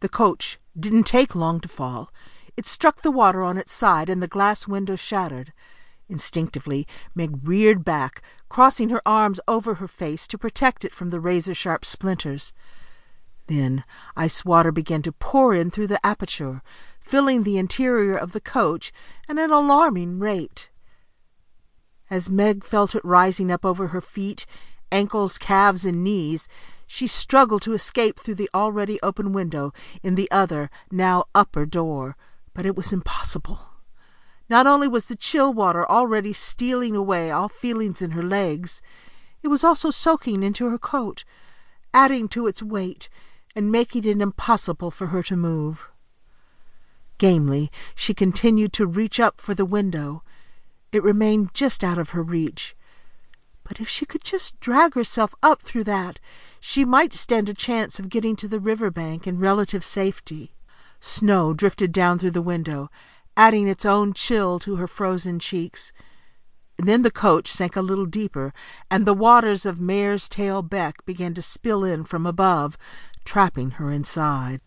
The 0.00 0.08
coach 0.08 0.58
didn't 0.78 1.04
take 1.04 1.34
long 1.34 1.60
to 1.60 1.68
fall. 1.68 2.12
It 2.56 2.66
struck 2.66 3.02
the 3.02 3.10
water 3.10 3.42
on 3.42 3.58
its 3.58 3.72
side, 3.72 4.08
and 4.08 4.22
the 4.22 4.28
glass 4.28 4.68
window 4.68 4.96
shattered. 4.96 5.52
Instinctively 6.08 6.86
Meg 7.14 7.38
reared 7.42 7.84
back, 7.84 8.22
crossing 8.48 8.88
her 8.88 9.02
arms 9.06 9.40
over 9.46 9.74
her 9.74 9.88
face 9.88 10.26
to 10.28 10.38
protect 10.38 10.84
it 10.84 10.94
from 10.94 11.10
the 11.10 11.20
razor 11.20 11.54
sharp 11.54 11.84
splinters. 11.84 12.52
Then 13.48 13.84
ice 14.16 14.44
water 14.44 14.72
began 14.72 15.02
to 15.02 15.12
pour 15.12 15.54
in 15.54 15.70
through 15.70 15.88
the 15.88 16.04
aperture, 16.06 16.62
filling 17.00 17.42
the 17.42 17.58
interior 17.58 18.16
of 18.16 18.32
the 18.32 18.40
coach 18.40 18.92
at 19.28 19.38
an 19.38 19.50
alarming 19.50 20.18
rate. 20.18 20.70
As 22.10 22.30
Meg 22.30 22.64
felt 22.64 22.94
it 22.94 23.04
rising 23.04 23.50
up 23.50 23.64
over 23.64 23.88
her 23.88 24.00
feet, 24.00 24.46
ankles, 24.90 25.36
calves, 25.38 25.84
and 25.84 26.02
knees, 26.02 26.48
she 26.90 27.06
struggled 27.06 27.60
to 27.60 27.74
escape 27.74 28.18
through 28.18 28.34
the 28.34 28.48
already 28.54 28.98
open 29.02 29.30
window 29.30 29.72
in 30.02 30.14
the 30.14 30.28
other, 30.30 30.70
now 30.90 31.26
upper 31.34 31.66
door, 31.66 32.16
but 32.54 32.64
it 32.64 32.74
was 32.74 32.94
impossible. 32.94 33.60
Not 34.48 34.66
only 34.66 34.88
was 34.88 35.04
the 35.04 35.14
chill 35.14 35.52
water 35.52 35.86
already 35.86 36.32
stealing 36.32 36.96
away 36.96 37.30
all 37.30 37.50
feelings 37.50 38.00
in 38.00 38.12
her 38.12 38.22
legs, 38.22 38.80
it 39.42 39.48
was 39.48 39.62
also 39.62 39.90
soaking 39.90 40.42
into 40.42 40.70
her 40.70 40.78
coat, 40.78 41.24
adding 41.92 42.26
to 42.28 42.46
its 42.46 42.62
weight 42.62 43.10
and 43.54 43.70
making 43.70 44.04
it 44.04 44.22
impossible 44.22 44.90
for 44.90 45.08
her 45.08 45.22
to 45.24 45.36
move. 45.36 45.90
Gamely 47.18 47.70
she 47.94 48.14
continued 48.14 48.72
to 48.72 48.86
reach 48.86 49.20
up 49.20 49.42
for 49.42 49.52
the 49.54 49.66
window. 49.66 50.22
It 50.90 51.02
remained 51.02 51.52
just 51.52 51.84
out 51.84 51.98
of 51.98 52.10
her 52.10 52.22
reach. 52.22 52.74
But 53.68 53.80
if 53.80 53.88
she 53.88 54.06
could 54.06 54.24
just 54.24 54.58
drag 54.60 54.94
herself 54.94 55.34
up 55.42 55.60
through 55.60 55.84
that, 55.84 56.18
she 56.58 56.86
might 56.86 57.12
stand 57.12 57.50
a 57.50 57.54
chance 57.54 57.98
of 57.98 58.08
getting 58.08 58.34
to 58.36 58.48
the 58.48 58.58
river 58.58 58.90
bank 58.90 59.26
in 59.26 59.38
relative 59.38 59.84
safety. 59.84 60.54
Snow 61.00 61.52
drifted 61.52 61.92
down 61.92 62.18
through 62.18 62.30
the 62.30 62.40
window, 62.40 62.90
adding 63.36 63.68
its 63.68 63.84
own 63.84 64.14
chill 64.14 64.58
to 64.60 64.76
her 64.76 64.88
frozen 64.88 65.38
cheeks. 65.38 65.92
Then 66.78 67.02
the 67.02 67.10
coach 67.10 67.48
sank 67.48 67.76
a 67.76 67.82
little 67.82 68.06
deeper, 68.06 68.54
and 68.90 69.04
the 69.04 69.12
waters 69.12 69.66
of 69.66 69.78
Mare's 69.78 70.30
Tail 70.30 70.62
Beck 70.62 71.04
began 71.04 71.34
to 71.34 71.42
spill 71.42 71.84
in 71.84 72.04
from 72.04 72.24
above, 72.24 72.78
trapping 73.26 73.72
her 73.72 73.92
inside. 73.92 74.62